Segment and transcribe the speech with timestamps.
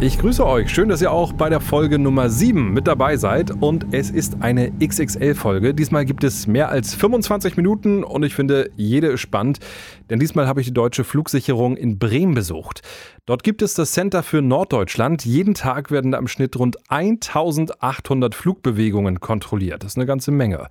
[0.00, 0.70] Ich grüße euch.
[0.70, 3.50] Schön, dass ihr auch bei der Folge Nummer 7 mit dabei seid.
[3.60, 5.74] Und es ist eine XXL-Folge.
[5.74, 9.58] Diesmal gibt es mehr als 25 Minuten und ich finde, jede spannend.
[10.08, 12.82] Denn diesmal habe ich die deutsche Flugsicherung in Bremen besucht.
[13.26, 15.26] Dort gibt es das Center für Norddeutschland.
[15.26, 19.82] Jeden Tag werden da im Schnitt rund 1800 Flugbewegungen kontrolliert.
[19.82, 20.68] Das ist eine ganze Menge.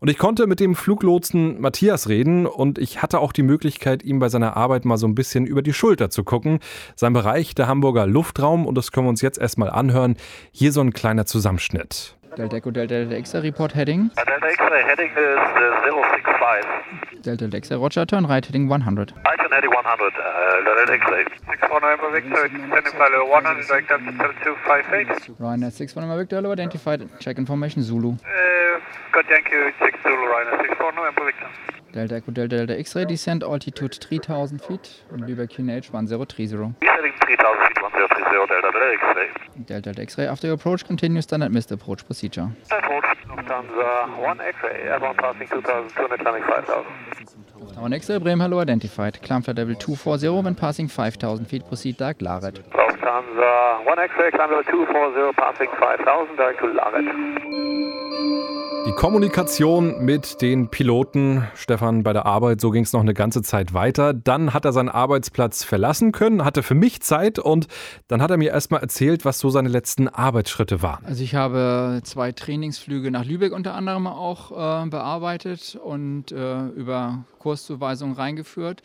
[0.00, 4.18] Und ich konnte mit dem Fluglotsen Matthias reden und ich hatte auch die Möglichkeit, ihm
[4.18, 6.58] bei seiner Arbeit mal so ein bisschen über die Schulter zu gucken.
[6.96, 10.16] Sein Bereich, der Hamburger Luftraum, und das können wir uns jetzt erstmal anhören.
[10.52, 12.16] Hier so ein kleiner Zusammenschnitt.
[12.36, 14.10] Delta Echo Delta Delta Extra Report Heading.
[14.14, 17.22] Delta X-ray heading is uh, 065.
[17.22, 19.12] Delta Delta Extra Roger, turn right heading 100.
[19.26, 21.24] I can heading 100, uh, Delta X-ray.
[21.50, 25.38] 6 November Victor, extending flight 100, direct up to 7258.
[25.40, 28.12] Ryanair 6 November Victor, hello, identified, check information Zulu.
[28.12, 28.80] Uh,
[29.12, 31.79] got Yankee 6 Zulu Ryanair 6 November Victor.
[31.92, 36.36] Delta Echo Delta Delta X-Ray, descent altitude 3000 feet, Lübeck QNH 1030.
[36.36, 39.64] He's heading 3000 feet, 1030, Delta Delta X-ray.
[39.64, 42.52] Delta Delta X-Ray, after your approach, continue standard missed approach procedure.
[42.70, 47.74] Approach, Lufthansa 1 X-ray, airborne passing 2200, climbing 5000.
[47.74, 52.62] Tower X-Ray, Bremen, hello, identified, climb level 240, when passing 5000 feet, proceed direct Laret.
[52.70, 58.39] Lufthansa 1 X-ray, climb level 240, passing 5000, direct to Laret.
[58.90, 63.40] Die Kommunikation mit den Piloten, Stefan, bei der Arbeit, so ging es noch eine ganze
[63.40, 64.12] Zeit weiter.
[64.12, 67.68] Dann hat er seinen Arbeitsplatz verlassen können, hatte für mich Zeit und
[68.08, 71.04] dann hat er mir erstmal erzählt, was so seine letzten Arbeitsschritte waren.
[71.04, 77.24] Also ich habe zwei Trainingsflüge nach Lübeck unter anderem auch äh, bearbeitet und äh, über
[77.38, 78.82] Kurszuweisungen reingeführt.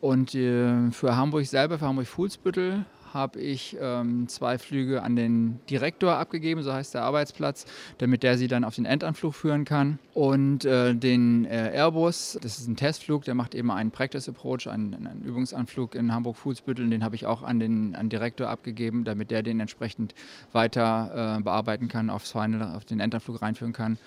[0.00, 6.16] Und äh, für Hamburg selber, für Hamburg-Fuhlsbüttel, habe ich ähm, zwei Flüge an den Direktor
[6.16, 7.64] abgegeben, so heißt der Arbeitsplatz,
[7.98, 9.98] damit der sie dann auf den Endanflug führen kann.
[10.12, 14.68] Und äh, den äh, Airbus, das ist ein Testflug, der macht eben einen Practice Approach,
[14.68, 16.88] einen, einen Übungsanflug in Hamburg-Fuhlsbüttel.
[16.90, 20.14] Den habe ich auch an den, an Direktor abgegeben, damit der den entsprechend
[20.52, 23.98] weiter äh, bearbeiten kann, aufs Final, auf den Endanflug reinführen kann.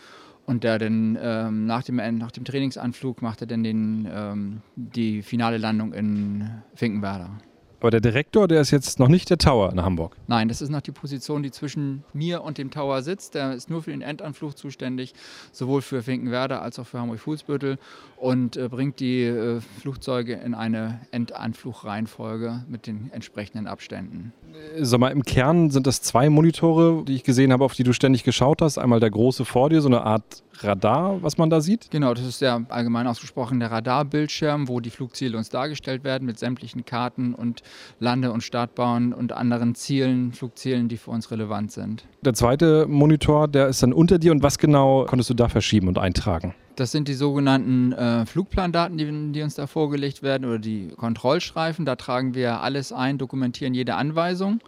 [0.45, 5.57] Und der dann ähm, nach, dem, nach dem Trainingsanflug macht er dann ähm, die finale
[5.57, 7.31] Landung in Finkenwerder.
[7.79, 10.15] Aber der Direktor, der ist jetzt noch nicht der Tower in Hamburg.
[10.27, 13.35] Nein, das ist noch die Position, die zwischen mir und dem Tower sitzt.
[13.35, 15.13] Der ist nur für den Endanflug zuständig,
[15.51, 17.77] sowohl für Finkenwerder als auch für Hamburg-Fuhlsbüttel
[18.17, 24.33] und äh, bringt die äh, Flugzeuge in eine Endanflugreihenfolge mit den entsprechenden Abständen.
[24.79, 27.93] Sag mal, im Kern sind das zwei Monitore, die ich gesehen habe, auf die du
[27.93, 28.79] ständig geschaut hast.
[28.79, 31.91] Einmal der große vor dir, so eine Art Radar, was man da sieht.
[31.91, 36.39] Genau, das ist der allgemein ausgesprochen der Radarbildschirm, wo die Flugziele uns dargestellt werden mit
[36.39, 37.61] sämtlichen Karten und
[37.99, 42.05] Lande- und Startbahnen und anderen Zielen, Flugzielen, die für uns relevant sind.
[42.21, 45.87] Der zweite Monitor, der ist dann unter dir und was genau konntest du da verschieben
[45.87, 46.53] und eintragen?
[46.75, 51.85] Das sind die sogenannten äh, Flugplandaten, die, die, uns da vorgelegt werden oder die Kontrollstreifen.
[51.85, 54.59] Da tragen wir alles ein, dokumentieren jede Anweisung,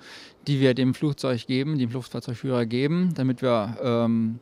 [0.48, 4.40] die wir dem Flugzeug geben, dem Flugzeugführer geben, damit wir ähm,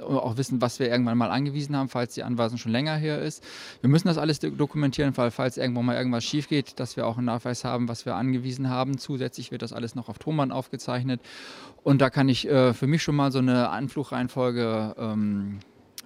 [0.00, 3.44] auch wissen, was wir irgendwann mal angewiesen haben, falls die Anweisung schon länger her ist.
[3.80, 7.18] Wir müssen das alles dokumentieren, weil falls irgendwann mal irgendwas schief geht, dass wir auch
[7.18, 8.98] einen Nachweis haben, was wir angewiesen haben.
[8.98, 11.20] Zusätzlich wird das alles noch auf Tonband aufgezeichnet.
[11.82, 15.58] Und da kann ich äh, für mich schon mal so eine Anflugreihenfolge ähm,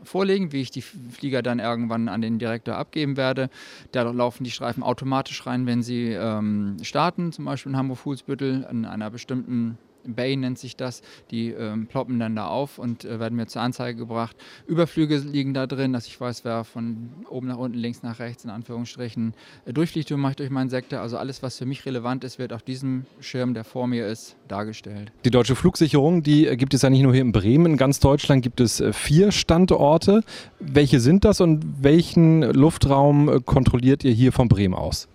[0.03, 3.51] vorlegen, wie ich die Flieger dann irgendwann an den Direktor abgeben werde.
[3.93, 8.85] Da laufen die Streifen automatisch rein, wenn sie ähm, starten, zum Beispiel in Hamburg-Fuhlsbüttel, in
[8.85, 9.79] einer bestimmten
[10.15, 11.03] Bay nennt sich das.
[11.31, 14.37] Die ähm, ploppen dann da auf und äh, werden mir zur Anzeige gebracht.
[14.67, 18.45] Überflüge liegen da drin, dass ich weiß, wer von oben nach unten, links nach rechts
[18.45, 19.35] in Anführungsstrichen
[19.65, 21.01] äh, durchfliegt und mache durch meinen Sektor.
[21.01, 24.37] Also alles, was für mich relevant ist, wird auf diesem Schirm, der vor mir ist,
[24.49, 25.13] dargestellt.
[25.25, 27.73] Die deutsche Flugsicherung, die gibt es ja nicht nur hier in Bremen.
[27.73, 30.23] In ganz Deutschland gibt es äh, vier Standorte.
[30.61, 35.09] Welche sind das und welchen Luftraum äh, kontrolliert ihr hier von Bremen aus?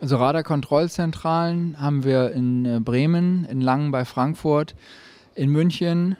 [0.00, 4.76] Also Radarkontrollzentralen haben wir in äh, Bremen, in Langen bei Frankfurt,
[5.34, 6.16] in München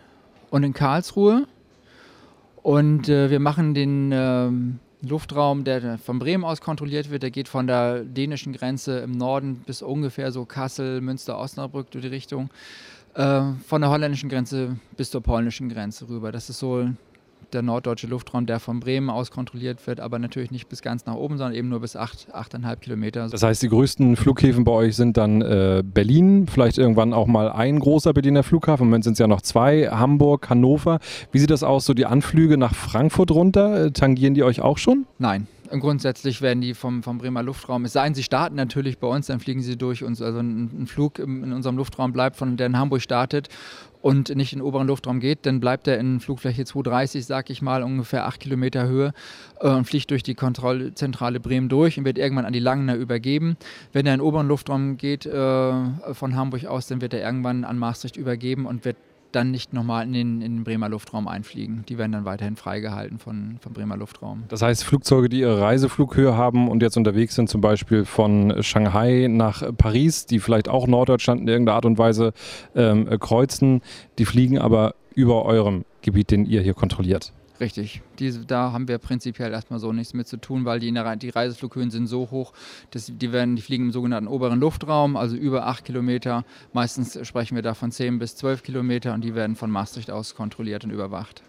[0.50, 1.46] und in Karlsruhe.
[2.62, 4.50] Und äh, wir machen den äh,
[5.06, 9.62] Luftraum, der von Bremen aus kontrolliert wird, der geht von der dänischen Grenze im Norden
[9.64, 12.50] bis ungefähr so Kassel, Münster, Osnabrück durch die Richtung.
[13.14, 16.32] Äh, von der holländischen Grenze bis zur polnischen Grenze rüber.
[16.32, 16.88] Das ist so
[17.52, 21.14] der norddeutsche Luftraum, der von Bremen aus kontrolliert wird, aber natürlich nicht bis ganz nach
[21.14, 23.28] oben, sondern eben nur bis 8, 8,5 Kilometer.
[23.28, 27.50] Das heißt, die größten Flughäfen bei euch sind dann äh, Berlin, vielleicht irgendwann auch mal
[27.50, 28.84] ein großer Berliner Flughafen.
[28.84, 30.98] Im Moment sind es ja noch zwei, Hamburg, Hannover.
[31.32, 33.86] Wie sieht das aus, so die Anflüge nach Frankfurt runter?
[33.86, 35.06] Äh, tangieren die euch auch schon?
[35.18, 39.06] Nein, Grundsätzlich werden die vom, vom Bremer Luftraum, es sei denn, sie starten natürlich bei
[39.06, 40.22] uns, dann fliegen sie durch uns.
[40.22, 43.48] Also ein, ein Flug in unserem Luftraum bleibt, von der in Hamburg startet
[44.00, 47.62] und nicht in den oberen Luftraum geht, dann bleibt er in Flugfläche 230, sag ich
[47.62, 49.12] mal, ungefähr 8 Kilometer Höhe
[49.60, 53.56] äh, und fliegt durch die Kontrollzentrale Bremen durch und wird irgendwann an die Langener übergeben.
[53.92, 55.72] Wenn er in den oberen Luftraum geht, äh,
[56.12, 58.96] von Hamburg aus, dann wird er irgendwann an Maastricht übergeben und wird
[59.32, 61.84] dann nicht nochmal in den, in den Bremer Luftraum einfliegen.
[61.88, 64.44] Die werden dann weiterhin freigehalten von, vom Bremer Luftraum.
[64.48, 69.26] Das heißt, Flugzeuge, die ihre Reiseflughöhe haben und jetzt unterwegs sind, zum Beispiel von Shanghai
[69.28, 72.32] nach Paris, die vielleicht auch Norddeutschland in irgendeiner Art und Weise
[72.74, 73.82] ähm, kreuzen,
[74.18, 77.32] die fliegen aber über eurem Gebiet, den ihr hier kontrolliert.
[77.60, 78.02] Richtig.
[78.20, 81.90] Diese, da haben wir prinzipiell erstmal so nichts mit zu tun, weil die, die Reiseflughöhen
[81.90, 82.52] sind so hoch,
[82.90, 86.44] dass die, werden, die fliegen im sogenannten oberen Luftraum, also über 8 Kilometer.
[86.72, 90.36] Meistens sprechen wir da von 10 bis 12 Kilometer und die werden von Maastricht aus
[90.36, 91.42] kontrolliert und überwacht.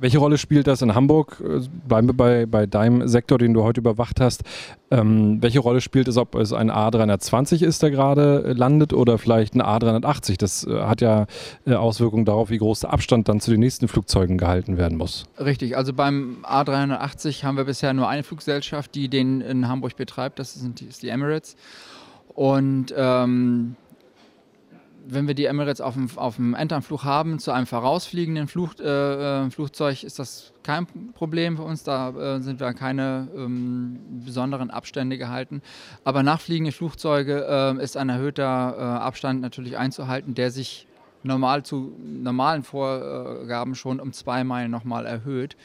[0.00, 1.42] Welche Rolle spielt das in Hamburg?
[1.44, 4.44] Äh, bleiben wir bei, bei deinem Sektor, den du heute überwacht hast.
[4.90, 9.18] Ähm, welche Rolle spielt es, ob es ein A320 ist, der gerade äh, landet, oder
[9.18, 10.38] vielleicht ein A380?
[10.38, 11.26] Das äh, hat ja
[11.66, 15.26] Auswirkungen darauf, wie groß der Abstand dann zu den nächsten Flugzeugen gehalten werden muss.
[15.38, 20.38] Richtig, also beim A380 haben wir bisher nur eine Fluggesellschaft, die den in Hamburg betreibt.
[20.38, 21.56] Das ist die Emirates.
[22.34, 23.74] Und ähm,
[25.10, 29.46] wenn wir die Emirates auf dem, auf dem Enternflug haben, zu einem vorausfliegenden Flug, äh,
[29.46, 31.82] äh, Flugzeug, ist das kein Problem für uns.
[31.82, 35.62] Da äh, sind wir keine ähm, besonderen Abstände gehalten.
[36.04, 40.86] Aber nachfliegende Flugzeuge äh, ist ein erhöhter äh, Abstand natürlich einzuhalten, der sich
[41.22, 45.56] normal zu normalen Vorgaben schon um zwei Meilen nochmal erhöht.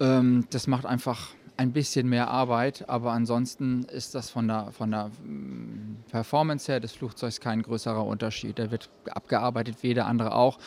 [0.00, 4.90] Ähm, das macht einfach ein bisschen mehr Arbeit, aber ansonsten ist das von der, von
[4.90, 8.58] der mm, Performance her des Flugzeugs kein größerer Unterschied.
[8.58, 10.58] Der wird abgearbeitet wie jeder andere auch.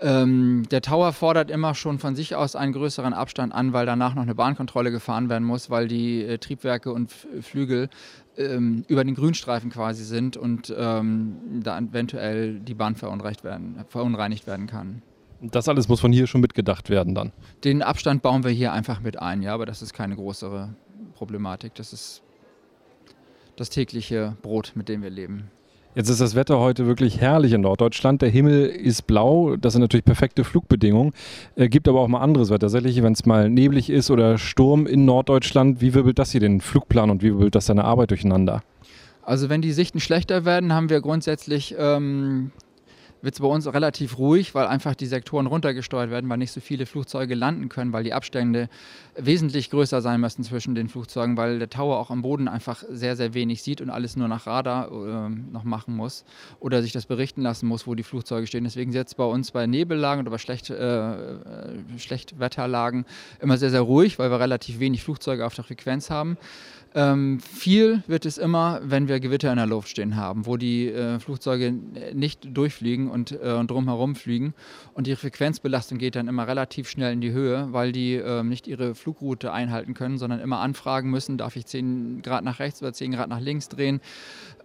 [0.00, 4.14] Ähm, der Tower fordert immer schon von sich aus einen größeren Abstand an, weil danach
[4.14, 7.88] noch eine Bahnkontrolle gefahren werden muss, weil die äh, Triebwerke und Flügel
[8.36, 14.46] ähm, über den Grünstreifen quasi sind und ähm, da eventuell die Bahn verunreinigt werden, verunreinigt
[14.46, 15.02] werden kann.
[15.40, 17.32] Das alles muss von hier schon mitgedacht werden dann.
[17.64, 20.74] Den Abstand bauen wir hier einfach mit ein, ja, aber das ist keine größere
[21.14, 21.74] Problematik.
[21.74, 22.22] Das ist
[23.56, 25.50] das tägliche Brot, mit dem wir leben.
[25.96, 28.20] Jetzt ist das Wetter heute wirklich herrlich in Norddeutschland.
[28.20, 31.14] Der Himmel ist blau, das sind natürlich perfekte Flugbedingungen.
[31.54, 32.66] Äh, gibt aber auch mal anderes Wetter.
[32.66, 36.60] Tatsächlich, wenn es mal neblig ist oder Sturm in Norddeutschland, wie wirbelt das hier den
[36.60, 38.62] Flugplan und wie wirbelt das deine Arbeit durcheinander?
[39.22, 42.52] Also wenn die Sichten schlechter werden, haben wir grundsätzlich ähm,
[43.22, 46.60] wird es bei uns relativ ruhig, weil einfach die Sektoren runtergesteuert werden, weil nicht so
[46.60, 48.68] viele Flugzeuge landen können, weil die Abstände
[49.16, 53.16] wesentlich größer sein müssen zwischen den Flugzeugen, weil der Tower auch am Boden einfach sehr,
[53.16, 56.24] sehr wenig sieht und alles nur nach Radar äh, noch machen muss
[56.60, 58.64] oder sich das berichten lassen muss, wo die Flugzeuge stehen.
[58.64, 63.06] Deswegen setzt es bei uns bei Nebellagen oder bei schlecht, äh, äh, Schlechtwetterlagen
[63.40, 66.36] immer sehr, sehr ruhig, weil wir relativ wenig Flugzeuge auf der Frequenz haben.
[66.96, 70.88] Ähm, viel wird es immer, wenn wir Gewitter in der Luft stehen haben, wo die
[70.88, 71.70] äh, Flugzeuge
[72.14, 74.54] nicht durchfliegen und, äh, und drumherum fliegen.
[74.94, 78.66] Und die Frequenzbelastung geht dann immer relativ schnell in die Höhe, weil die äh, nicht
[78.66, 82.94] ihre Flugroute einhalten können, sondern immer anfragen müssen, darf ich 10 Grad nach rechts oder
[82.94, 84.00] 10 Grad nach links drehen.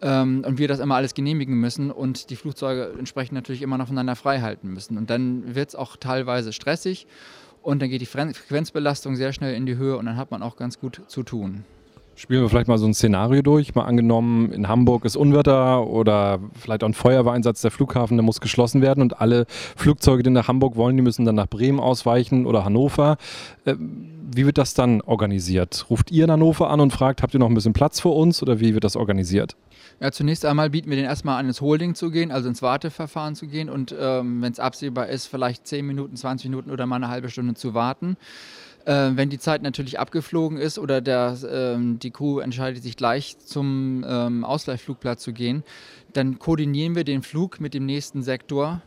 [0.01, 3.87] Ähm, und wir das immer alles genehmigen müssen und die Flugzeuge entsprechend natürlich immer noch
[3.87, 4.97] voneinander frei halten müssen.
[4.97, 7.07] Und dann wird es auch teilweise stressig
[7.61, 10.55] und dann geht die Frequenzbelastung sehr schnell in die Höhe und dann hat man auch
[10.55, 11.65] ganz gut zu tun.
[12.15, 13.73] Spielen wir vielleicht mal so ein Szenario durch.
[13.73, 18.41] Mal angenommen, in Hamburg ist Unwetter oder vielleicht auch ein Feuerwehreinsatz, der Flughafen, der muss
[18.41, 22.45] geschlossen werden und alle Flugzeuge, die nach Hamburg wollen, die müssen dann nach Bremen ausweichen
[22.45, 23.17] oder Hannover.
[23.65, 23.75] Äh,
[24.33, 25.85] wie wird das dann organisiert?
[25.89, 28.41] Ruft ihr in Hannover an und fragt, habt ihr noch ein bisschen Platz für uns
[28.41, 29.55] oder wie wird das organisiert?
[29.99, 33.35] Ja, zunächst einmal bieten wir den erstmal an, ins Holding zu gehen, also ins Warteverfahren
[33.35, 36.95] zu gehen und ähm, wenn es absehbar ist, vielleicht 10 Minuten, 20 Minuten oder mal
[36.97, 38.17] eine halbe Stunde zu warten.
[38.85, 43.37] Äh, wenn die Zeit natürlich abgeflogen ist oder der, ähm, die Crew entscheidet sich gleich
[43.39, 45.63] zum ähm, Ausgleichsflugplatz zu gehen,
[46.13, 48.81] dann koordinieren wir den Flug mit dem nächsten Sektor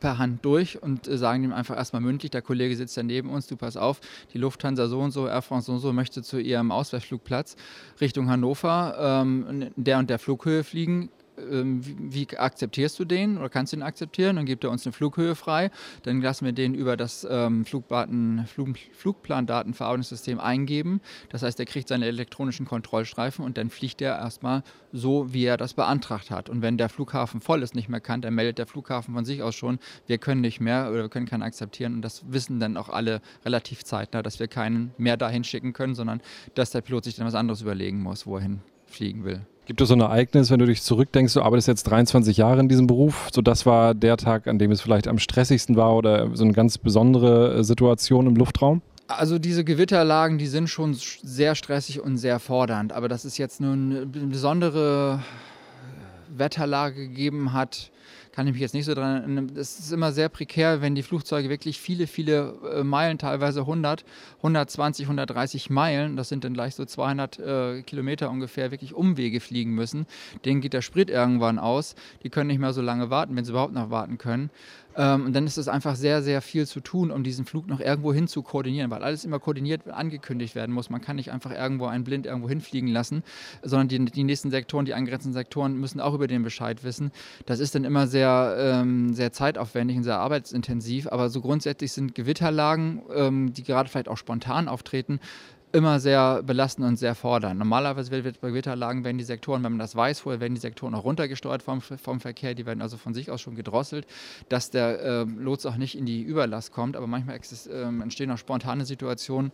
[0.00, 3.30] per Hand durch und äh, sagen ihm einfach erstmal mündlich, der Kollege sitzt da neben
[3.30, 4.00] uns, du pass auf,
[4.32, 7.56] die Lufthansa so und so, Air France so und so möchte zu ihrem Ausweichflugplatz
[8.00, 11.10] Richtung Hannover ähm, der und der Flughöhe fliegen,
[11.50, 11.96] wie,
[12.30, 14.36] wie, akzeptierst du den oder kannst du ihn akzeptieren?
[14.36, 15.70] Dann gibt er uns eine Flughöhe frei.
[16.02, 21.00] Dann lassen wir den über das ähm, Flugdaten, Flug, Flugplandatenverarbeitungssystem eingeben.
[21.28, 25.56] Das heißt, er kriegt seine elektronischen Kontrollstreifen und dann fliegt er erstmal so, wie er
[25.56, 26.48] das beantragt hat.
[26.48, 29.42] Und wenn der Flughafen voll ist, nicht mehr kann, dann meldet der Flughafen von sich
[29.42, 31.94] aus schon, wir können nicht mehr oder wir können keinen akzeptieren.
[31.94, 35.94] Und das wissen dann auch alle relativ zeitnah, dass wir keinen mehr dahin schicken können,
[35.94, 36.20] sondern
[36.54, 39.46] dass der Pilot sich dann was anderes überlegen muss, wo er hinfliegen will.
[39.64, 42.68] Gibt es so ein Ereignis, wenn du dich zurückdenkst, du arbeitest jetzt 23 Jahre in
[42.68, 46.34] diesem Beruf, so das war der Tag, an dem es vielleicht am stressigsten war oder
[46.34, 48.82] so eine ganz besondere äh, Situation im Luftraum?
[49.06, 53.60] Also diese Gewitterlagen, die sind schon sehr stressig und sehr fordernd, aber dass es jetzt
[53.60, 55.20] nun eine besondere
[56.36, 57.90] Wetterlage gegeben hat,
[58.32, 59.52] kann ich mich jetzt nicht so dran erinnern.
[59.56, 64.04] Es ist immer sehr prekär, wenn die Flugzeuge wirklich viele, viele äh, Meilen, teilweise 100,
[64.38, 69.74] 120, 130 Meilen, das sind dann gleich so 200 äh, Kilometer ungefähr, wirklich Umwege fliegen
[69.74, 70.06] müssen.
[70.44, 71.94] Denen geht der Sprit irgendwann aus.
[72.22, 74.50] Die können nicht mehr so lange warten, wenn sie überhaupt noch warten können.
[74.96, 77.80] Ähm, und dann ist es einfach sehr, sehr viel zu tun, um diesen Flug noch
[77.80, 80.90] irgendwo hin zu koordinieren, weil alles immer koordiniert angekündigt werden muss.
[80.90, 83.22] Man kann nicht einfach irgendwo einen blind irgendwo hinfliegen lassen,
[83.62, 87.12] sondern die, die nächsten Sektoren, die angrenzenden Sektoren müssen auch über den Bescheid wissen.
[87.46, 92.14] Das ist dann immer sehr, ähm, sehr zeitaufwendig und sehr arbeitsintensiv, aber so grundsätzlich sind
[92.14, 95.20] Gewitterlagen, ähm, die gerade vielleicht auch spontan auftreten,
[95.72, 97.58] immer sehr belastend und sehr fordernd.
[97.58, 100.94] Normalerweise wird bei Gewitterlagen werden die Sektoren, wenn man das weiß, vorher werden die Sektoren
[100.94, 104.06] auch runtergesteuert vom, vom Verkehr, die werden also von sich aus schon gedrosselt,
[104.48, 106.96] dass der äh, Lots auch nicht in die Überlast kommt.
[106.96, 109.52] Aber manchmal äh, entstehen auch spontane Situationen,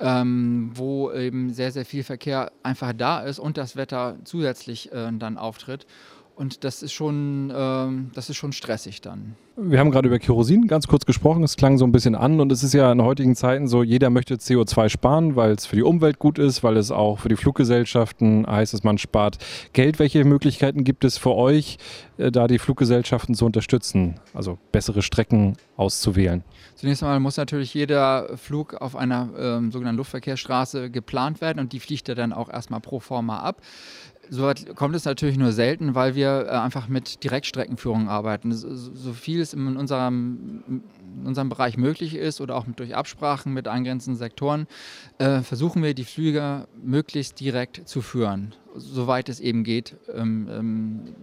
[0.00, 5.10] ähm, wo eben sehr, sehr viel Verkehr einfach da ist und das Wetter zusätzlich äh,
[5.12, 5.86] dann auftritt.
[6.36, 9.36] Und das ist schon, ähm, das ist schon stressig dann.
[9.56, 11.42] Wir haben gerade über Kerosin ganz kurz gesprochen.
[11.42, 14.10] Es klang so ein bisschen an und es ist ja in heutigen Zeiten so, jeder
[14.10, 17.36] möchte CO2 sparen, weil es für die Umwelt gut ist, weil es auch für die
[17.36, 19.38] Fluggesellschaften heißt, dass man spart
[19.72, 19.98] Geld.
[19.98, 21.78] Welche Möglichkeiten gibt es für euch,
[22.18, 26.44] äh, da die Fluggesellschaften zu unterstützen, also bessere Strecken auszuwählen?
[26.74, 31.80] Zunächst einmal muss natürlich jeder Flug auf einer ähm, sogenannten Luftverkehrsstraße geplant werden und die
[31.80, 33.62] fliegt ja dann auch erstmal pro forma ab.
[34.30, 38.52] So kommt es natürlich nur selten, weil wir äh, einfach mit Direktstreckenführung arbeiten.
[38.52, 40.82] So viel es in unserem,
[41.20, 44.66] in unserem Bereich möglich ist oder auch durch Absprachen mit angrenzenden Sektoren,
[45.18, 49.96] äh, versuchen wir die Flüge möglichst direkt zu führen, soweit es eben geht.
[50.12, 51.14] Ähm, ähm,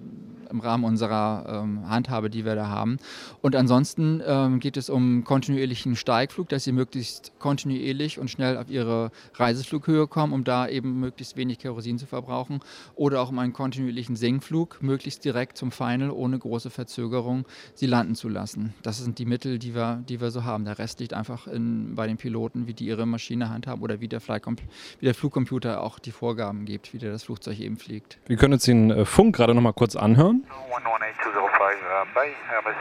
[0.53, 2.97] im Rahmen unserer ähm, Handhabe, die wir da haben.
[3.41, 8.69] Und ansonsten ähm, geht es um kontinuierlichen Steigflug, dass sie möglichst kontinuierlich und schnell auf
[8.69, 12.59] ihre Reiseflughöhe kommen, um da eben möglichst wenig Kerosin zu verbrauchen.
[12.95, 18.15] Oder auch um einen kontinuierlichen Sinkflug, möglichst direkt zum Final, ohne große Verzögerung, sie landen
[18.15, 18.73] zu lassen.
[18.83, 20.65] Das sind die Mittel, die wir, die wir so haben.
[20.65, 24.07] Der Rest liegt einfach in, bei den Piloten, wie die ihre Maschine handhaben oder wie
[24.07, 28.19] der, wie der Flugcomputer auch die Vorgaben gibt, wie der das Flugzeug eben fliegt.
[28.27, 30.42] Wir können uns den äh, Funk gerade noch mal kurz anhören.
[30.49, 32.75] 118-205, uh, Bay, Airbus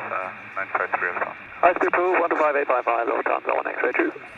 [0.56, 1.42] 953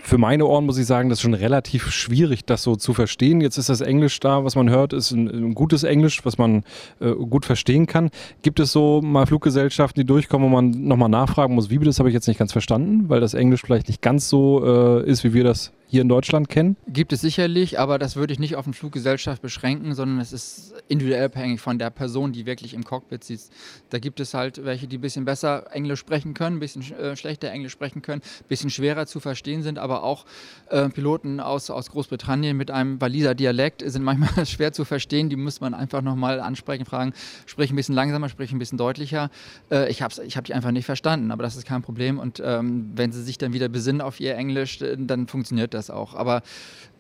[0.03, 3.41] für meine Ohren muss ich sagen, das ist schon relativ schwierig, das so zu verstehen.
[3.41, 6.65] Jetzt ist das Englisch da, was man hört, ist ein, ein gutes Englisch, was man
[7.01, 8.11] äh, gut verstehen kann.
[8.43, 12.11] Gibt es so mal Fluggesellschaften, die durchkommen, wo man nochmal nachfragen muss, wie das habe
[12.11, 15.33] ich jetzt nicht ganz verstanden, weil das Englisch vielleicht nicht ganz so äh, ist, wie
[15.33, 16.77] wir das hier in Deutschland kennen?
[16.89, 20.75] Gibt es sicherlich, aber das würde ich nicht auf eine Fluggesellschaft beschränken, sondern es ist
[20.89, 23.53] individuell abhängig von der Person, die wirklich im Cockpit sitzt.
[23.91, 27.17] Da gibt es halt welche, die ein bisschen besser Englisch sprechen können, ein bisschen äh,
[27.17, 30.25] schlechter Englisch sprechen können, ein bisschen schwerer zu verstehen sind, aber auch
[30.71, 35.29] äh, Piloten aus, aus Großbritannien mit einem Waliser Dialekt sind manchmal schwer zu verstehen.
[35.29, 37.13] Die muss man einfach nochmal ansprechen, fragen,
[37.47, 39.31] sprich ein bisschen langsamer, sprich ein bisschen deutlicher.
[39.71, 42.19] Äh, ich habe ich hab die einfach nicht verstanden, aber das ist kein Problem.
[42.19, 45.91] Und ähm, wenn sie sich dann wieder besinnen auf ihr Englisch, äh, dann funktioniert das
[45.91, 46.15] auch.
[46.15, 46.43] Aber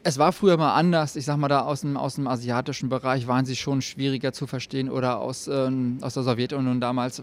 [0.04, 1.16] es war früher mal anders.
[1.16, 4.46] Ich sag mal, da aus dem, aus dem asiatischen Bereich waren sie schon schwieriger zu
[4.46, 7.22] verstehen oder aus, ähm, aus der Sowjetunion damals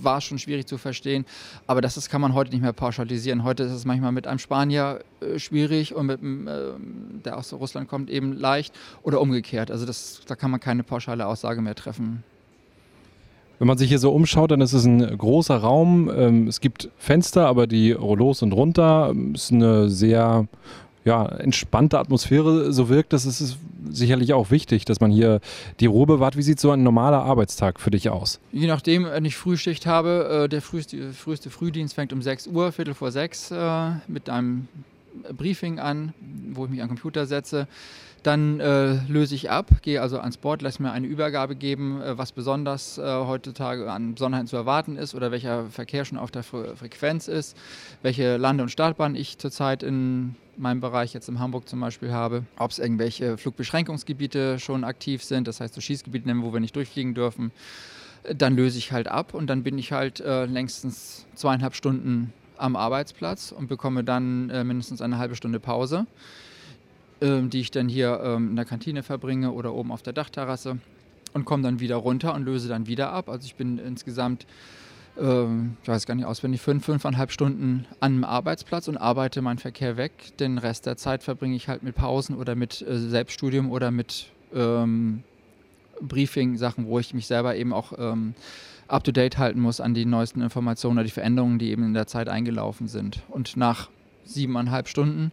[0.00, 1.26] war es schon schwierig zu verstehen.
[1.66, 3.42] Aber das ist, kann man heute nicht mehr pauschalisieren.
[3.42, 6.52] Heute ist es manchmal mit einem Spanier äh, schwierig und mit einem, äh,
[7.24, 8.72] der aus Russland kommt, eben leicht
[9.02, 9.72] oder umgekehrt.
[9.72, 12.22] Also das, da kann man keine pauschale Aussage mehr treffen.
[13.58, 16.10] Wenn man sich hier so umschaut, dann ist es ein großer Raum.
[16.14, 19.12] Ähm, es gibt Fenster, aber die Rollos sind runter.
[19.34, 20.46] Es ist eine sehr
[21.06, 22.72] ja, entspannte Atmosphäre.
[22.72, 23.24] So wirkt das.
[23.24, 23.58] Es ist
[23.88, 25.40] sicherlich auch wichtig, dass man hier
[25.78, 26.36] die Ruhe bewahrt.
[26.36, 28.40] Wie sieht so ein normaler Arbeitstag für dich aus?
[28.52, 32.72] Je nachdem, wenn ich Frühschicht habe, äh, der früheste, früheste Frühdienst fängt um 6 Uhr,
[32.72, 34.66] Viertel vor 6 äh, mit einem
[35.36, 36.14] Briefing an,
[36.52, 37.66] wo ich mich an den Computer setze.
[38.26, 42.18] Dann äh, löse ich ab, gehe also ans Board, lasse mir eine Übergabe geben, äh,
[42.18, 46.42] was besonders äh, heutzutage an Besonderheiten zu erwarten ist oder welcher Verkehr schon auf der
[46.42, 47.56] Fre Frequenz ist,
[48.02, 52.42] welche Lande- und Startbahn ich zurzeit in meinem Bereich jetzt in Hamburg zum Beispiel habe,
[52.58, 56.74] ob es irgendwelche Flugbeschränkungsgebiete schon aktiv sind, das heißt so Schießgebiete nennen, wo wir nicht
[56.74, 57.52] durchfliegen dürfen.
[58.34, 62.76] Dann löse ich halt ab und dann bin ich halt äh, längstens zweieinhalb Stunden am
[62.76, 66.06] Arbeitsplatz und bekomme dann äh, mindestens eine halbe Stunde Pause
[67.20, 70.78] ähm, die ich dann hier ähm, in der Kantine verbringe oder oben auf der Dachterrasse
[71.32, 73.28] und komme dann wieder runter und löse dann wieder ab.
[73.28, 74.46] Also ich bin insgesamt,
[75.18, 79.96] ähm, ich weiß gar nicht auswendig, fünf, fünfeinhalb Stunden einem Arbeitsplatz und arbeite meinen Verkehr
[79.96, 80.36] weg.
[80.38, 84.26] Den Rest der Zeit verbringe ich halt mit Pausen oder mit äh, Selbststudium oder mit
[84.54, 85.22] ähm,
[86.02, 88.34] Briefing-Sachen, wo ich mich selber eben auch ähm,
[88.88, 92.28] up-to-date halten muss an die neuesten Informationen oder die Veränderungen, die eben in der Zeit
[92.28, 93.22] eingelaufen sind.
[93.28, 93.90] Und nach
[94.24, 95.32] siebeneinhalb Stunden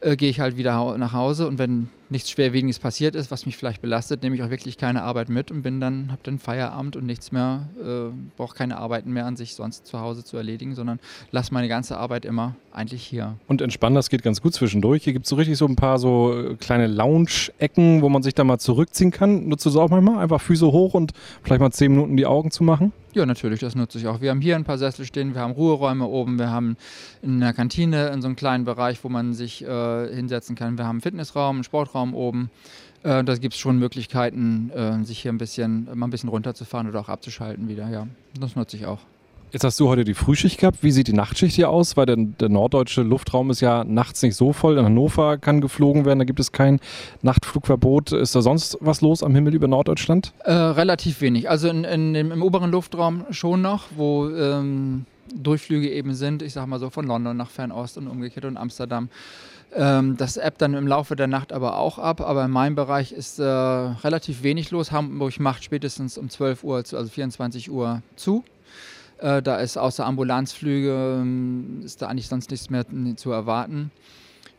[0.00, 3.56] äh, gehe ich halt wieder nach Hause und wenn nichts Schwerwiegendes passiert ist, was mich
[3.56, 6.94] vielleicht belastet, nehme ich auch wirklich keine Arbeit mit und bin dann, habe dann Feierabend
[6.94, 10.74] und nichts mehr, äh, brauche keine Arbeiten mehr an sich sonst zu Hause zu erledigen,
[10.74, 11.00] sondern
[11.32, 13.36] lasse meine ganze Arbeit immer eigentlich hier.
[13.48, 15.04] Und entspannen, das geht ganz gut zwischendurch.
[15.04, 18.34] Hier gibt es so richtig so ein paar so äh, kleine Lounge-Ecken, wo man sich
[18.34, 19.48] da mal zurückziehen kann.
[19.48, 20.18] Nutzt du es auch manchmal?
[20.18, 22.92] Einfach Füße hoch und vielleicht mal zehn Minuten die Augen zu machen?
[23.14, 24.22] Ja, natürlich, das nutze ich auch.
[24.22, 26.78] Wir haben hier ein paar Sessel stehen, wir haben Ruheräume oben, wir haben
[27.20, 30.78] in der Kantine in so einem kleinen Bereich, wo man sich äh, hinsetzen kann.
[30.78, 32.50] Wir haben einen Fitnessraum, einen Sportraum oben.
[33.02, 36.88] Äh, da gibt es schon Möglichkeiten, äh, sich hier ein bisschen, mal ein bisschen runterzufahren
[36.88, 37.88] oder auch abzuschalten wieder.
[37.88, 38.06] Ja,
[38.38, 38.98] das nutze ich auch.
[39.52, 40.82] Jetzt hast du heute die Frühschicht gehabt.
[40.82, 41.94] Wie sieht die Nachtschicht hier aus?
[41.98, 44.78] Weil der, der, norddeutsche Luftraum ist ja nachts nicht so voll.
[44.78, 46.80] In Hannover kann geflogen werden, da gibt es kein
[47.20, 48.12] Nachtflugverbot.
[48.12, 50.32] Ist da sonst was los am Himmel über Norddeutschland?
[50.44, 51.50] Äh, relativ wenig.
[51.50, 55.04] Also in, in, im, im, oberen Luftraum schon noch, wo ähm,
[55.34, 56.40] Durchflüge eben sind.
[56.40, 59.10] Ich sag mal so von London nach Fernost und umgekehrt und Amsterdam.
[59.74, 62.20] Ähm, das App dann im Laufe der Nacht aber auch ab.
[62.20, 64.92] Aber in meinem Bereich ist äh, relativ wenig los.
[64.92, 68.44] Hamburg macht spätestens um 12 Uhr, also 24 Uhr zu.
[69.18, 72.84] Äh, da ist außer Ambulanzflüge, ähm, ist da eigentlich sonst nichts mehr
[73.16, 73.90] zu erwarten.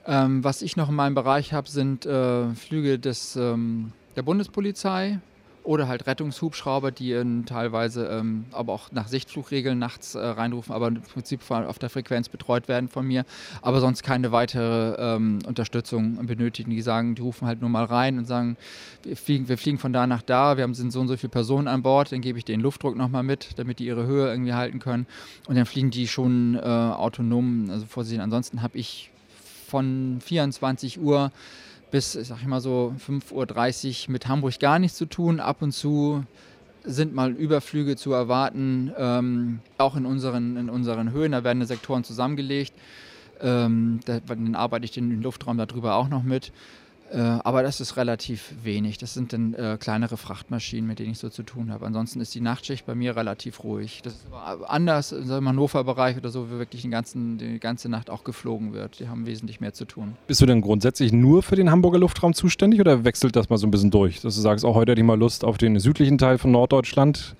[0.05, 5.20] Ähm, was ich noch in meinem Bereich habe, sind äh, Flüge des, ähm, der Bundespolizei,
[5.63, 10.88] oder halt Rettungshubschrauber, die in teilweise ähm, aber auch nach Sichtflugregeln nachts äh, reinrufen, aber
[10.88, 13.25] im Prinzip auf der Frequenz betreut werden von mir,
[13.62, 16.72] aber sonst keine weitere ähm, Unterstützung benötigen.
[16.72, 18.58] Die sagen, die rufen halt nur mal rein und sagen,
[19.03, 21.32] wir fliegen, wir fliegen von da nach da, wir haben, sind so und so viele
[21.32, 24.53] Personen an Bord, dann gebe ich den Luftdruck nochmal mit, damit die ihre Höhe irgendwie
[24.53, 25.08] halten können
[25.48, 28.22] und dann fliegen die schon äh, autonom, also vorsehen.
[28.22, 29.12] Ansonsten habe ich
[29.67, 31.32] von 24 Uhr
[31.93, 35.39] bis, sag ich mal so, 5.30 Uhr mit Hamburg gar nichts zu tun.
[35.39, 36.23] Ab und zu
[36.83, 41.33] sind mal Überflüge zu erwarten, ähm, auch in unseren, in unseren Höhen.
[41.33, 42.73] Da werden Sektoren zusammengelegt.
[43.41, 46.51] Ähm, da, dann arbeite ich den Luftraum darüber auch noch mit.
[47.12, 48.98] Äh, aber das ist relativ wenig.
[48.98, 51.86] Das sind dann äh, kleinere Frachtmaschinen, mit denen ich so zu tun habe.
[51.86, 54.01] Ansonsten ist die Nachtschicht bei mir relativ ruhig.
[54.03, 54.27] Das ist
[54.67, 59.00] anders im Hannover-Bereich oder so, wo wirklich den ganzen, die ganze Nacht auch geflogen wird.
[59.00, 60.15] Die haben wesentlich mehr zu tun.
[60.28, 63.67] Bist du denn grundsätzlich nur für den Hamburger Luftraum zuständig oder wechselt das mal so
[63.67, 64.21] ein bisschen durch?
[64.21, 67.36] Dass du sagst, auch heute hätte ich mal Lust auf den südlichen Teil von Norddeutschland.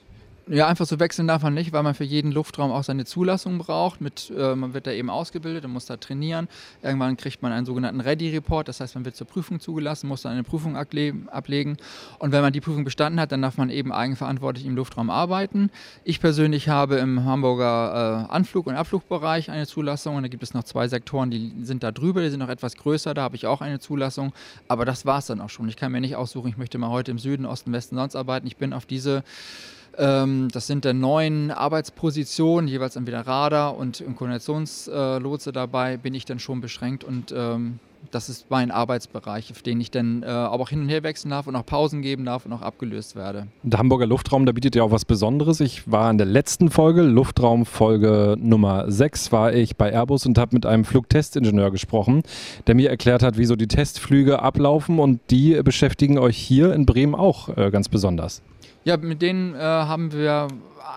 [0.48, 3.60] Ja, einfach so wechseln darf man nicht, weil man für jeden Luftraum auch seine Zulassung
[3.60, 4.02] braucht.
[4.02, 6.50] Mit, äh, man wird da eben ausgebildet und muss da trainieren.
[6.82, 10.34] Irgendwann kriegt man einen sogenannten Ready-Report, das heißt, man wird zur Prüfung zugelassen, muss dann
[10.34, 11.78] eine Prüfung ablegen.
[12.20, 15.70] Und wenn man die Prüfung bestanden hat, dann darf man eben eigenverantwortlich im Luftraum arbeiten.
[16.04, 20.54] Ich persönlich habe im Hamburger äh, Anflug- und Abflugbereich eine Zulassung und da gibt es
[20.54, 23.48] noch zwei Sektoren, die sind da drüber, die sind noch etwas größer, da habe ich
[23.48, 24.34] auch eine Zulassung.
[24.68, 25.70] Aber das war es dann auch schon.
[25.70, 28.46] Ich kann mir nicht aussuchen, ich möchte mal heute im Süden, Osten, Westen, sonst arbeiten.
[28.46, 29.24] Ich bin auf diese
[29.96, 36.62] das sind dann neun Arbeitspositionen, jeweils entweder Radar und Koordinationslotse dabei, bin ich dann schon
[36.62, 37.80] beschränkt und ähm,
[38.12, 41.30] das ist mein Arbeitsbereich, auf den ich dann äh, aber auch hin und her wechseln
[41.32, 43.48] darf und auch Pausen geben darf und auch abgelöst werde.
[43.64, 45.60] Der Hamburger Luftraum, da bietet ja auch was Besonderes.
[45.60, 50.56] Ich war in der letzten Folge, Luftraumfolge Nummer 6, war ich bei Airbus und habe
[50.56, 52.24] mit einem Flugtestingenieur gesprochen,
[52.68, 56.86] der mir erklärt hat, wie so die Testflüge ablaufen und die beschäftigen euch hier in
[56.86, 58.42] Bremen auch äh, ganz besonders.
[58.86, 60.48] Ja, mit denen äh, haben wir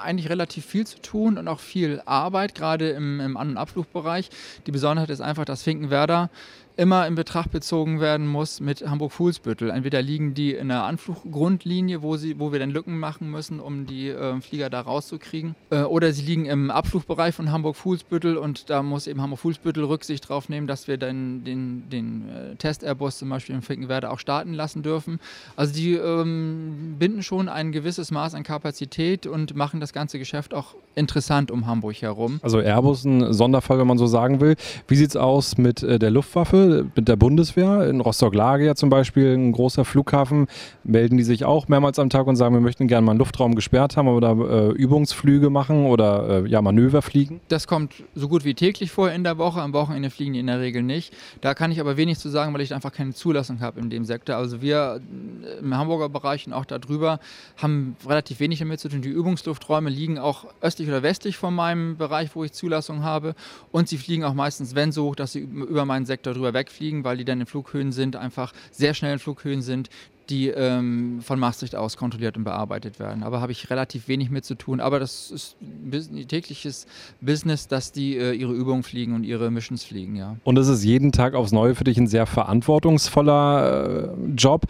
[0.03, 4.31] eigentlich relativ viel zu tun und auch viel Arbeit, gerade im, im An- und Abflugbereich.
[4.67, 6.31] Die Besonderheit ist einfach, dass Finkenwerder
[6.77, 9.71] immer in Betracht bezogen werden muss mit Hamburg-Fuhlsbüttel.
[9.71, 14.09] Entweder liegen die in der Anfluggrundlinie, wo, wo wir dann Lücken machen müssen, um die
[14.09, 19.07] äh, Flieger da rauszukriegen, äh, oder sie liegen im Abflugbereich von Hamburg-Fuhlsbüttel und da muss
[19.07, 23.63] eben Hamburg-Fuhlsbüttel Rücksicht drauf nehmen, dass wir dann den, den äh, Test-Airbus zum Beispiel in
[23.63, 25.19] Finkenwerder auch starten lassen dürfen.
[25.57, 30.53] Also die ähm, binden schon ein gewisses Maß an Kapazität und machen das ganze Geschäft
[30.53, 32.41] auch interessant um Hamburg herum.
[32.43, 34.57] Also Airbus ein Sonderfall, wenn man so sagen will.
[34.89, 36.66] Wie sieht es aus mit äh, der Luftwaffe?
[36.95, 37.89] Mit der Bundeswehr.
[37.89, 40.47] In Rostock-Lage ja zum Beispiel, ein großer Flughafen,
[40.85, 43.55] melden die sich auch mehrmals am Tag und sagen, wir möchten gerne mal einen Luftraum
[43.55, 47.41] gesperrt haben oder äh, Übungsflüge machen oder äh, ja, Manöver fliegen?
[47.49, 49.61] Das kommt so gut wie täglich vor in der Woche.
[49.61, 51.13] Am Wochenende fliegen die in der Regel nicht.
[51.41, 54.05] Da kann ich aber wenig zu sagen, weil ich einfach keine Zulassung habe in dem
[54.05, 54.37] Sektor.
[54.37, 55.01] Also wir
[55.43, 57.21] äh, im Hamburger Bereich und auch darüber
[57.57, 59.03] haben relativ wenig damit zu tun.
[59.03, 63.35] Die Übungslufträume liegen auch östlich oder westlich von meinem Bereich, wo ich Zulassung habe.
[63.73, 67.17] Und sie fliegen auch meistens, wenn so, dass sie über meinen Sektor drüber wegfliegen, weil
[67.17, 69.89] die dann in Flughöhen sind, einfach sehr schnell in Flughöhen sind,
[70.29, 73.23] die ähm, von Maastricht aus kontrolliert und bearbeitet werden.
[73.23, 74.81] Aber habe ich relativ wenig mit zu tun.
[74.81, 76.87] Aber das ist ein tägliches
[77.21, 80.37] Business, dass die äh, ihre Übungen fliegen und ihre Missions fliegen, ja.
[80.45, 84.67] Und es ist jeden Tag aufs Neue für dich ein sehr verantwortungsvoller äh, Job.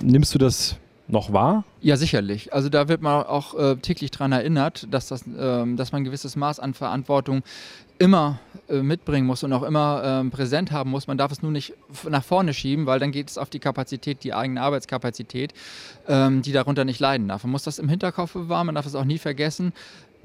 [0.00, 1.64] Nimmst du das noch wahr?
[1.80, 2.52] Ja, sicherlich.
[2.54, 6.04] Also da wird man auch äh, täglich daran erinnert, dass, das, ähm, dass man ein
[6.04, 7.42] gewisses Maß an Verantwortung
[7.98, 11.06] immer äh, mitbringen muss und auch immer äh, präsent haben muss.
[11.06, 11.74] Man darf es nur nicht
[12.08, 15.52] nach vorne schieben, weil dann geht es auf die Kapazität, die eigene Arbeitskapazität,
[16.08, 17.44] ähm, die darunter nicht leiden darf.
[17.44, 19.72] Man muss das im Hinterkopf bewahren, man darf es auch nie vergessen.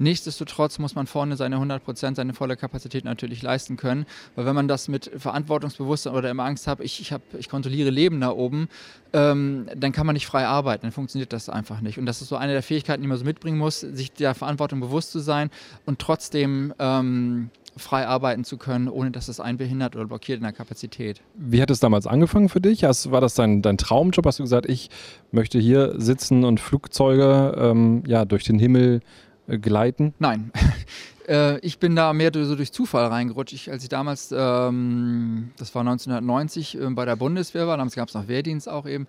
[0.00, 4.06] Nichtsdestotrotz muss man vorne seine 100 Prozent, seine volle Kapazität natürlich leisten können.
[4.34, 7.90] Weil wenn man das mit Verantwortungsbewusstsein oder immer Angst hat, ich, ich, hab, ich kontrolliere
[7.90, 8.68] Leben da oben,
[9.12, 10.82] ähm, dann kann man nicht frei arbeiten.
[10.82, 11.98] Dann funktioniert das einfach nicht.
[11.98, 14.80] Und das ist so eine der Fähigkeiten, die man so mitbringen muss, sich der Verantwortung
[14.80, 15.50] bewusst zu sein
[15.84, 20.44] und trotzdem ähm, frei arbeiten zu können, ohne dass es einen behindert oder blockiert in
[20.44, 21.20] der Kapazität.
[21.34, 22.82] Wie hat es damals angefangen für dich?
[22.82, 24.24] War das dein, dein Traumjob?
[24.26, 24.88] Hast du gesagt, ich
[25.30, 29.00] möchte hier sitzen und Flugzeuge ähm, ja, durch den Himmel
[29.58, 30.14] gleiten?
[30.18, 30.52] Nein.
[31.28, 33.52] Äh, ich bin da mehr so durch Zufall reingerutscht.
[33.52, 38.08] Ich, als ich damals, ähm, das war 1990, äh, bei der Bundeswehr war, damals gab
[38.08, 39.06] es noch Wehrdienst auch eben,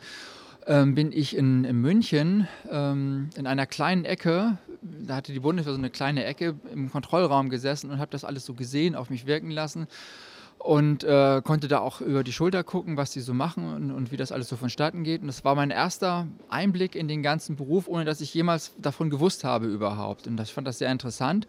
[0.67, 5.73] ähm, bin ich in, in München ähm, in einer kleinen Ecke, da hatte die Bundeswehr
[5.73, 9.25] so eine kleine Ecke im Kontrollraum gesessen und habe das alles so gesehen, auf mich
[9.25, 9.87] wirken lassen
[10.63, 14.11] und äh, konnte da auch über die Schulter gucken, was die so machen und, und,
[14.11, 15.21] wie das alles so vonstatten geht.
[15.21, 19.09] Und das war mein erster Einblick in den ganzen Beruf, ohne dass ich jemals davon
[19.09, 20.27] gewusst habe überhaupt.
[20.27, 21.47] Und das, ich fand das sehr interessant.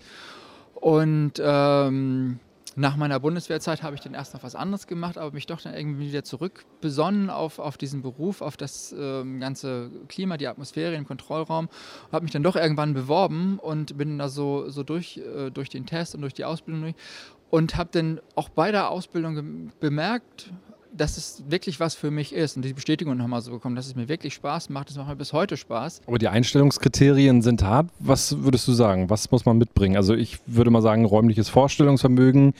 [0.75, 2.41] Und ähm,
[2.75, 5.75] nach meiner Bundeswehrzeit habe ich dann erst noch was anderes gemacht, aber mich doch dann
[5.75, 11.07] irgendwie wieder zurückbesonnen auf, auf diesen Beruf, auf das ähm, ganze Klima, die Atmosphäre im
[11.07, 11.69] Kontrollraum.
[12.13, 15.85] Habe mich dann doch irgendwann beworben und bin da so, so durch, äh, durch den
[15.85, 16.95] Test und durch die Ausbildung
[17.53, 20.51] und habe dann auch bei der Ausbildung bemerkt,
[20.97, 23.95] dass es wirklich was für mich ist und die Bestätigung nochmal so bekommen, dass es
[23.95, 24.89] mir wirklich Spaß macht.
[24.89, 26.01] Es macht mir bis heute Spaß.
[26.07, 27.91] Aber die Einstellungskriterien sind hart.
[27.99, 29.11] Was würdest du sagen?
[29.11, 29.97] Was muss man mitbringen?
[29.97, 32.55] Also ich würde mal sagen, räumliches Vorstellungsvermögen,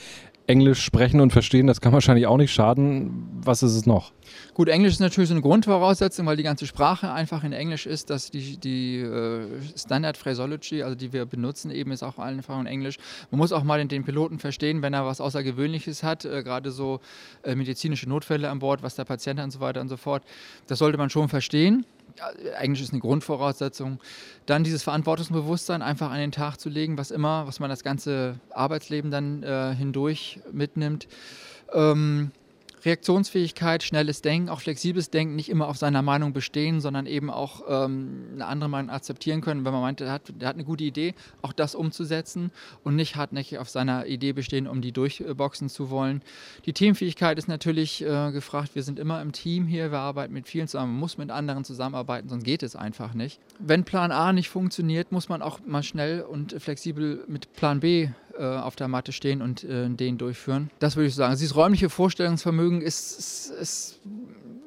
[0.45, 3.29] Englisch sprechen und verstehen, das kann wahrscheinlich auch nicht schaden.
[3.43, 4.11] Was ist es noch?
[4.53, 8.09] Gut, Englisch ist natürlich so eine Grundvoraussetzung, weil die ganze Sprache einfach in Englisch ist,
[8.09, 12.65] dass die, die äh, Standard Phraseology, also die wir benutzen, eben ist auch einfach in
[12.65, 12.97] Englisch.
[13.31, 16.71] Man muss auch mal den, den Piloten verstehen, wenn er was Außergewöhnliches hat, äh, gerade
[16.71, 16.99] so
[17.43, 20.23] äh, medizinische Notfälle an Bord, was der Patient hat und so weiter und so fort.
[20.67, 21.85] Das sollte man schon verstehen.
[22.59, 23.99] Englisch ist eine Grundvoraussetzung.
[24.45, 28.39] Dann dieses Verantwortungsbewusstsein einfach an den Tag zu legen, was immer, was man das ganze
[28.51, 31.07] Arbeitsleben dann äh, hindurch mitnimmt.
[31.73, 32.31] Ähm,
[32.85, 37.61] Reaktionsfähigkeit, schnelles Denken, auch flexibles Denken, nicht immer auf seiner Meinung bestehen, sondern eben auch
[37.67, 40.83] ähm, eine andere Meinung akzeptieren können, wenn man meint, der hat, der hat eine gute
[40.83, 42.51] Idee, auch das umzusetzen
[42.83, 46.21] und nicht hartnäckig auf seiner Idee bestehen, um die durchboxen zu wollen.
[46.65, 48.75] Die Teamfähigkeit ist natürlich äh, gefragt.
[48.75, 51.63] Wir sind immer im Team hier, wir arbeiten mit vielen zusammen, man muss mit anderen
[51.63, 53.39] zusammenarbeiten, sonst geht es einfach nicht.
[53.59, 58.09] Wenn Plan A nicht funktioniert, muss man auch mal schnell und flexibel mit Plan B
[58.37, 60.69] äh, auf der Matte stehen und äh, den durchführen.
[60.79, 61.33] Das würde ich sagen.
[61.33, 63.99] Dieses räumliche Vorstellungsvermögen ist, ist, ist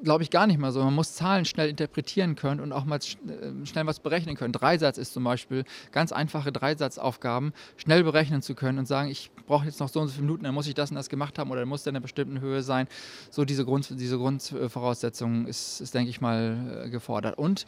[0.07, 0.83] glaube ich, gar nicht mal so.
[0.85, 4.53] Man muss Zahlen schnell interpretieren können und auch mal äh, schnell was berechnen können.
[4.53, 9.67] Dreisatz ist zum Beispiel ganz einfache Dreisatzaufgaben schnell berechnen zu können und sagen, ich brauche
[9.67, 11.51] jetzt noch so und so viele Minuten, dann muss ich das und das gemacht haben
[11.51, 12.87] oder dann muss der in einer bestimmten Höhe sein.
[13.31, 17.37] So diese, Grund, diese Grundvoraussetzung ist, ist, denke ich mal, gefordert.
[17.37, 17.67] Und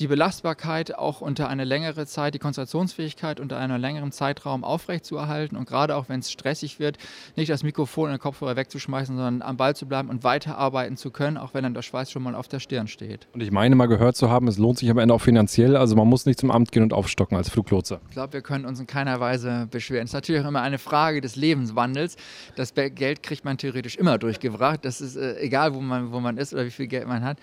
[0.00, 5.66] die Belastbarkeit auch unter eine längere Zeit, die Konzentrationsfähigkeit unter einem längeren Zeitraum aufrechtzuerhalten und
[5.66, 6.98] gerade auch wenn es stressig wird,
[7.36, 11.10] nicht das Mikrofon und den Kopfhörer wegzuschmeißen, sondern am Ball zu bleiben und weiterarbeiten zu
[11.10, 13.26] können, auch wenn dann der Schweiß schon mal auf der Stirn steht.
[13.32, 15.96] Und ich meine mal gehört zu haben, es lohnt sich am Ende auch finanziell, also
[15.96, 18.00] man muss nicht zum Amt gehen und aufstocken als Fluglotse.
[18.08, 20.04] Ich glaube, wir können uns in keiner Weise beschweren.
[20.04, 22.16] Es ist natürlich auch immer eine Frage des Lebenswandels.
[22.56, 24.84] Das Geld kriegt man theoretisch immer durchgebracht.
[24.84, 27.38] Das ist äh, egal, wo man, wo man ist oder wie viel Geld man hat.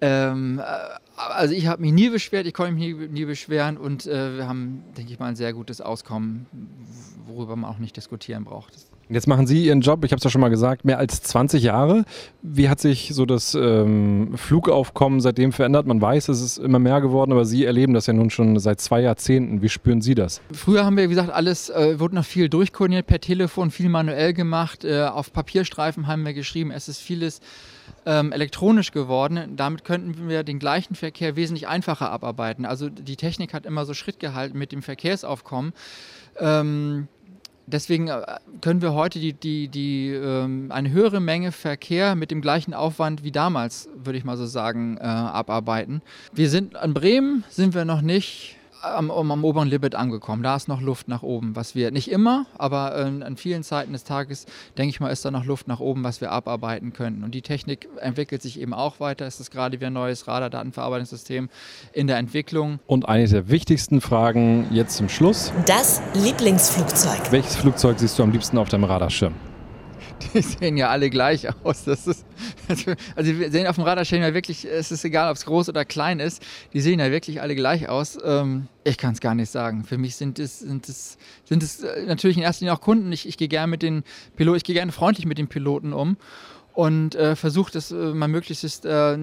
[0.00, 0.62] Ähm, äh,
[1.16, 4.48] also ich habe mich nie beschwert, ich konnte mich nie, nie beschweren und äh, wir
[4.48, 6.46] haben, denke ich mal, ein sehr gutes Auskommen,
[7.26, 8.74] worüber man auch nicht diskutieren braucht.
[9.08, 11.62] Jetzt machen Sie Ihren Job, ich habe es ja schon mal gesagt, mehr als 20
[11.62, 12.04] Jahre.
[12.42, 15.86] Wie hat sich so das ähm, Flugaufkommen seitdem verändert?
[15.86, 18.80] Man weiß, es ist immer mehr geworden, aber Sie erleben das ja nun schon seit
[18.80, 19.60] zwei Jahrzehnten.
[19.60, 20.40] Wie spüren Sie das?
[20.52, 24.32] Früher haben wir, wie gesagt, alles, äh, wurde noch viel durchkoordiniert per Telefon, viel manuell
[24.32, 24.84] gemacht.
[24.84, 26.70] Äh, auf Papierstreifen haben wir geschrieben.
[26.70, 27.40] Es ist vieles
[28.06, 29.54] ähm, elektronisch geworden.
[29.56, 32.64] Damit könnten wir den gleichen Verkehr wesentlich einfacher abarbeiten.
[32.64, 35.72] Also die Technik hat immer so Schritt gehalten mit dem Verkehrsaufkommen.
[36.38, 37.08] Ähm,
[37.66, 38.22] deswegen äh,
[38.60, 43.24] können wir heute die, die, die, ähm, eine höhere Menge Verkehr mit dem gleichen Aufwand
[43.24, 46.02] wie damals, würde ich mal so sagen, äh, abarbeiten.
[46.32, 50.42] Wir sind an Bremen, sind wir noch nicht am, am oberen Limit angekommen.
[50.42, 53.92] Da ist noch Luft nach oben, was wir nicht immer, aber äh, an vielen Zeiten
[53.92, 57.24] des Tages, denke ich mal, ist da noch Luft nach oben, was wir abarbeiten könnten.
[57.24, 59.26] Und die Technik entwickelt sich eben auch weiter.
[59.26, 61.48] Es ist gerade wie ein neues Radardatenverarbeitungssystem
[61.92, 62.80] in der Entwicklung.
[62.86, 65.52] Und eine der wichtigsten Fragen jetzt zum Schluss.
[65.66, 67.30] Das Lieblingsflugzeug.
[67.30, 69.34] Welches Flugzeug siehst du am liebsten auf deinem Radarschirm?
[70.34, 71.84] Die sehen ja alle gleich aus.
[71.84, 72.24] Das ist
[72.68, 75.68] Also, also wir sehen auf dem Radarschirm ja wirklich, es ist egal, ob es groß
[75.68, 78.18] oder klein ist, die sehen ja wirklich alle gleich aus.
[78.24, 79.84] Ähm, ich kann es gar nicht sagen.
[79.84, 83.12] Für mich sind es, sind es, sind es äh, natürlich in erster Linie auch Kunden.
[83.12, 84.02] Ich, ich gehe gerne mit den
[84.36, 86.16] Piloten, ich gehe gerne freundlich mit den Piloten um
[86.72, 89.18] und äh, versuche das äh, mal möglichst äh,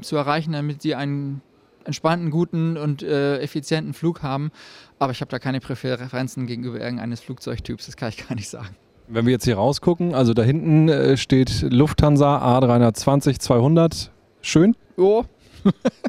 [0.00, 1.42] zu erreichen, damit sie einen
[1.84, 4.50] entspannten, guten und äh, effizienten Flug haben.
[4.98, 8.76] Aber ich habe da keine Präferenzen gegenüber irgendeines Flugzeugtyps, das kann ich gar nicht sagen.
[9.08, 14.10] Wenn wir jetzt hier rausgucken, also da hinten äh, steht Lufthansa A320 200.
[14.40, 14.76] Schön.
[14.96, 15.24] Jo,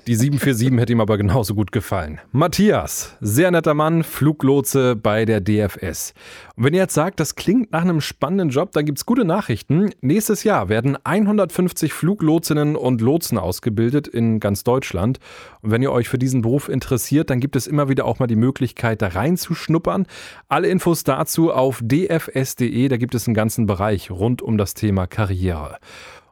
[0.08, 2.20] Die 747 hätte ihm aber genauso gut gefallen.
[2.32, 6.13] Matthias, sehr netter Mann, Fluglotse bei der DFS.
[6.56, 9.26] Und wenn ihr jetzt sagt, das klingt nach einem spannenden Job, dann gibt es gute
[9.26, 9.91] Nachrichten.
[10.02, 15.20] Nächstes Jahr werden 150 Fluglotsinnen und Lotsen ausgebildet in ganz Deutschland.
[15.62, 18.28] Und wenn ihr euch für diesen Beruf interessiert, dann gibt es immer wieder auch mal
[18.28, 20.08] die Möglichkeit, da reinzuschnuppern.
[20.48, 25.06] Alle Infos dazu auf dfs.de, da gibt es einen ganzen Bereich rund um das Thema
[25.06, 25.78] Karriere.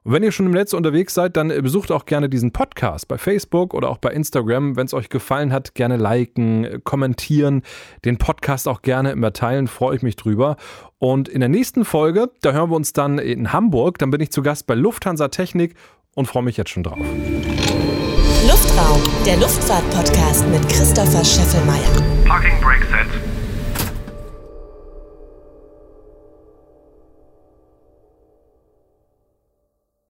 [0.06, 3.18] Und wenn ihr schon im Netz unterwegs seid, dann besucht auch gerne diesen Podcast bei
[3.18, 4.76] Facebook oder auch bei Instagram.
[4.76, 7.64] Wenn es euch gefallen hat, gerne liken, kommentieren,
[8.06, 10.58] den Podcast auch gerne immer teilen, freue ich mich drüber.
[11.00, 14.32] Und in der nächsten Folge, da hören wir uns dann in Hamburg, dann bin ich
[14.32, 15.74] zu Gast bei Lufthansa Technik
[16.14, 17.00] und freue mich jetzt schon drauf.
[18.48, 21.82] Luftraum, der Luftfahrt-Podcast mit Christopher Scheffelmeier.
[22.26, 23.45] Parking brake set.